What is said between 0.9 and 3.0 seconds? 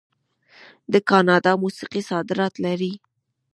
د کاناډا موسیقي صادرات لري.